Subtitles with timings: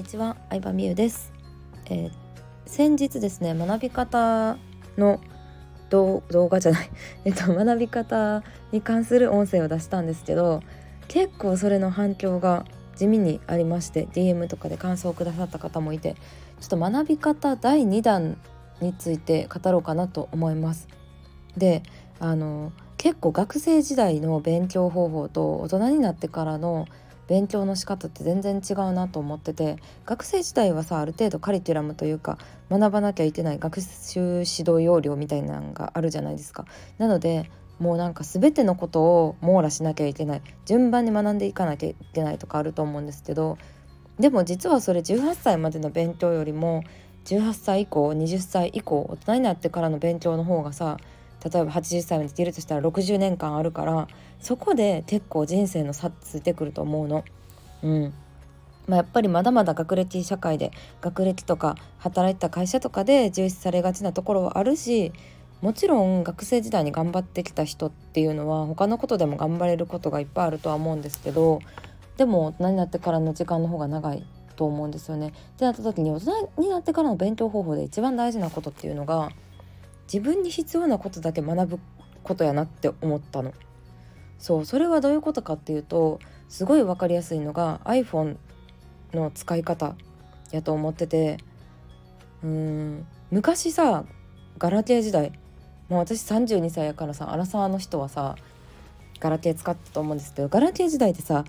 [0.00, 1.30] にちは、相葉美優です、
[1.90, 2.10] えー、
[2.64, 4.56] 先日ですね、学び方
[4.96, 5.20] の
[5.90, 6.90] 動画じゃない
[7.26, 8.42] えっと学び方
[8.72, 10.62] に関する音声を出したんですけど、
[11.06, 12.64] 結構それの反響が
[12.96, 16.16] 地味にありまして DM とかで感想をくださった方もいて
[16.60, 18.38] ちょっと学び方第2弾
[18.80, 20.88] について語ろうかなと思います。
[21.58, 21.82] で
[22.20, 26.86] あの結構学生時代の勉強方法と大人になってからの
[27.30, 36.66] 勉強の仕方って全然違うなと思ってて学生時代はさある程度カリキュラムというか学ばなきゃいけない学習指導要領みたいなのがあるじゃないですか。
[36.98, 37.48] なので
[37.78, 43.58] もうなんか全てのことを網羅しなきゃいけない順番に学んでいかなきゃいけないとかあると思うんですけど
[44.18, 46.82] でも実はそれ18歳までの勉強よりも
[47.26, 50.98] 18歳以降20歳以降大人になってからの勉強の方がさ
[51.44, 54.08] 例えば80歳までできるとしたら60年間あるから
[54.40, 57.24] そこで結構人生の差ついてくると思うの。
[57.82, 58.12] うん
[58.86, 65.12] まあ、やっぱりまだまだ学歴社会で学歴とか働いた会社とかで重視されがちなところはあるし
[65.60, 71.60] もちろん学生時代に頑張ってきた人っていうのは他のことでも頑張れることがいっぱいあるとは思うんですけど
[72.16, 74.24] でも大人になってからの時間の方が長い
[74.56, 75.28] と思うんですよね。
[75.28, 79.30] ってなった時に大人になってからの勉強方法で一番大事なことっていうのが
[80.12, 81.78] 自分に必要なことだけ学ぶ
[82.24, 83.52] ことやなって思ったの。
[84.38, 88.36] そうそれはどういうことかっていうとすごい分かりやすいのが iPhone
[89.12, 89.94] の使い方
[90.50, 91.36] やと思ってて
[92.42, 94.04] うーん昔さ
[94.58, 95.32] ガラケー時代
[95.90, 98.34] もう私32歳やからさアラサーの人はさ
[99.20, 101.44] ガラケー使ったと思うんですけどガラケー時代でさ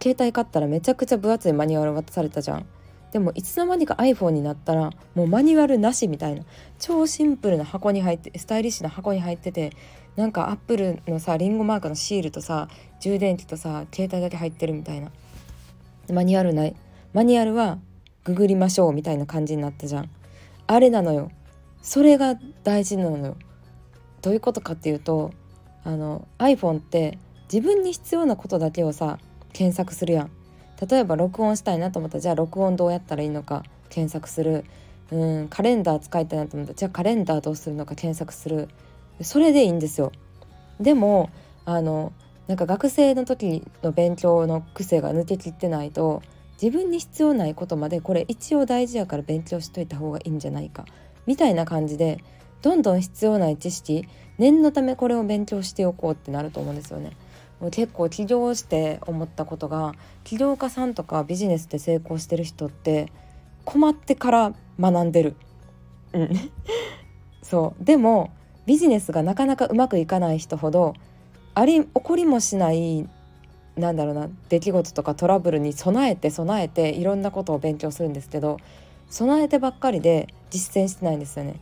[0.00, 2.66] 携帯買ったらめちゃくちゃ分厚いマニュアル渡されたじゃん。
[3.12, 6.42] でもいつの間にか iPhone になったらもうマニュアルなしみたいな
[6.78, 9.72] 超シンプルな箱に入ってスタイリッシュな箱に入ってて
[10.16, 12.68] なんかアップルのさリンゴマークのシールとさ
[13.00, 15.10] 充電器とさ携帯だけ入ってるみたいな。
[16.12, 16.76] マニュアルない。
[17.12, 17.78] マニュアルは
[18.24, 20.10] ググりましょうみたいな感じになったじゃん。
[20.66, 21.30] あれなのよ。
[21.82, 22.34] それが
[22.64, 23.36] 大事なのよ。
[24.22, 25.32] どういうことかっていうと
[25.84, 27.18] あの iPhone って
[27.52, 29.18] 自分に必要なことだけをさ
[29.52, 30.30] 検索するやん。
[30.80, 34.64] 例えば録音したいなと思ったらじゃあ録音どうやったらいいのか検索する
[35.10, 38.68] うんカレンダー使いたいなと思ったらじゃあカレンダーどうするのか検索する
[39.20, 40.12] それでいいんですよ。
[40.80, 41.30] でも
[41.64, 42.12] あの
[42.48, 46.22] なんか学生の時の勉強の癖が抜けきってないと
[46.62, 50.84] 自分に必要ないことまでこれ一応大事やから勉強しといた方がいいんじゃないか
[51.26, 52.22] みたいな感じで
[52.62, 54.06] どんどん必要ない知識
[54.38, 57.12] 念のためこれを勉強しておこうってなると思うんですよね。
[57.70, 59.94] 結構起業して思ったことが
[60.24, 63.10] 起業家さんとかビジネスで成功してる人って
[63.64, 65.36] 困ってから学んでる。
[66.12, 66.30] うん、
[67.42, 68.30] そうでも
[68.66, 70.94] ビジネスがなかなかうまくいかない人ほど
[71.54, 73.08] あり起こりもしない
[73.76, 78.58] なんだろうな出来事とかトラブルに備えて備えていろんなことを勉強するんですけど
[79.10, 81.56] 備えてばっかりで実践してないんですよね。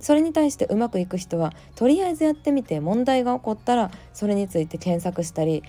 [0.00, 5.62] それに対してうまくいく人はとりあえずやってみて問題が起こったらそれについて検索したり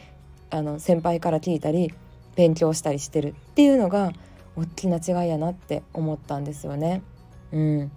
[0.50, 1.94] あの先輩から聞いたり
[2.36, 4.12] 勉強したりしてるっていうのが
[4.56, 7.02] 大きな違いやなって思ったんですよね。
[7.52, 7.92] うん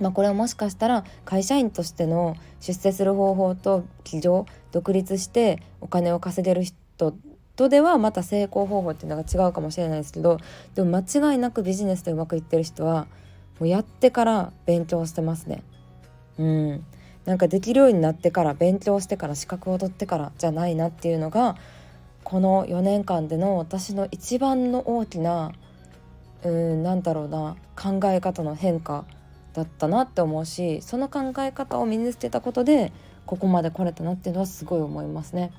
[0.00, 7.14] まあ、これはもしかしたら会社員としての出世する方法と起業独立してお金を稼げる人
[7.56, 10.38] とではまた成功方法っていうのが違うかもしれないですけど
[10.74, 13.06] でも間違いなくビジネスでうまくいってる人は
[13.58, 15.62] もうやってから勉強してますね。
[16.38, 16.84] うん
[17.24, 21.56] なんかできるようになってから勉強してから資格を取ってからじゃないなっていうのが
[22.22, 25.52] この4年間での私の一番の大きな
[26.42, 29.06] うんなんだろうな考え方の変化
[29.54, 32.92] だったなって思うしその考え方を身につけたことで
[33.24, 35.52] ここまで来れたなっていうのはすごい思いますね。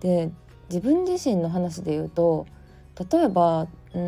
[0.00, 0.30] で
[0.68, 2.46] 自分自身の話で言うと
[3.10, 3.98] 例えばう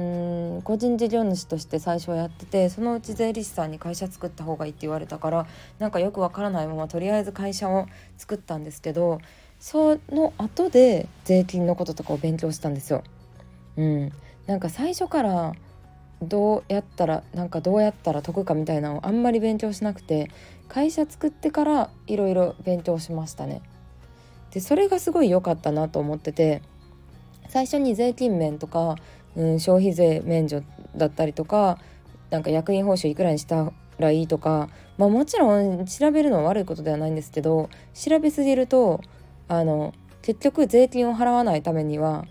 [0.59, 5.47] ん個人事業主として最初はやっててそのうち税理士さんに会社作った方がいいって言われたから
[5.79, 7.87] なんかよくわからないままとりあえず会社を
[8.19, 9.21] 作ったんですけど
[9.59, 13.05] その後で税金のこととかを勉強したんですよ。
[13.77, 14.13] うん、
[14.47, 15.55] なんか最初から
[16.23, 20.31] どうやったらなんかどうやったら得かみたいなのをあんまり勉強しなくて
[20.69, 23.63] 会社作ってからいろいろ勉強しましたね。
[24.51, 26.63] でそれがすごい良かったなと思ってて
[27.51, 28.95] 最初に税金面とか、
[29.35, 30.63] うん、消費税免除
[30.97, 31.79] だったりとか
[32.31, 34.69] なんか役員報酬いくらにしたらいいとか、
[34.99, 39.01] まあ、もちろん調べるのは悪いことではないんですけど調べすぎると
[39.49, 39.93] あの
[40.23, 42.25] 結局税金を払わないためには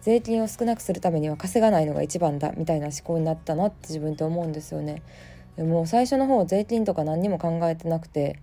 [0.00, 5.02] 税金を少なくするためには稼がないのが一番だみたいな思考になったなって自分って思うんですよね。
[5.56, 8.40] でも最初の方税金とか何にも考えてなくて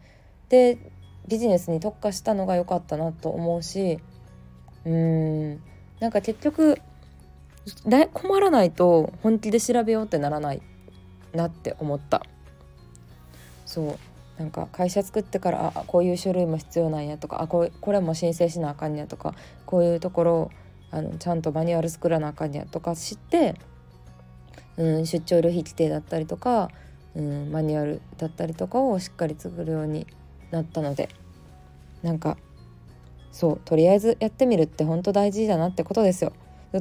[0.49, 0.77] で
[1.27, 3.99] ビジネスに特化したのが良かったなと思うし
[4.85, 5.61] うーん
[5.99, 6.79] なんか結局
[8.13, 10.61] 困らないと本気で調べようってならない
[11.33, 12.23] なって思った。
[13.65, 13.99] そう。
[14.37, 19.33] なんか会社作ってからあこういう書類も必要なんやとかあここれも申請しなあかんやとか
[19.65, 20.51] こういうところ
[20.91, 23.55] あのちゃんとマニュアル作らなあかんやとか知って、
[24.77, 26.69] うん、出張旅費規定だったりとか、
[27.15, 30.05] うん、マニュアルだったりとかをしっかり作るように
[30.51, 31.09] なったので
[32.03, 32.37] なんか
[33.37, 36.33] そうとりあえずやってみるって本当大事だなってことですよ。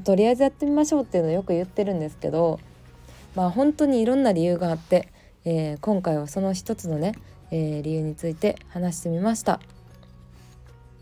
[0.04, 2.58] とりあえずやってみましょうっていうのをよく言ってるんですけど
[3.34, 5.12] まあ本当にいろんな理由があって、
[5.44, 7.12] えー、今回はその一つのね、
[7.50, 9.60] えー、理由について話してみました。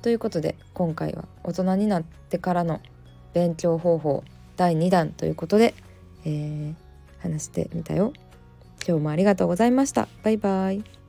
[0.02, 2.80] ということで今回は大人になってからの
[3.32, 4.24] 勉強方法
[4.56, 5.74] 第2弾ということで、
[6.24, 6.74] えー、
[7.20, 8.12] 話してみたよ。
[8.86, 10.08] 今日もありがとうございました。
[10.24, 11.03] バイバイ。